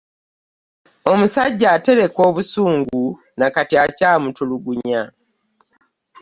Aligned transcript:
Omusajja 1.11 1.67
atereka 1.75 2.19
obusungu 2.29 3.03
nekati 3.39 3.75
akyamutulugunya. 3.85 5.01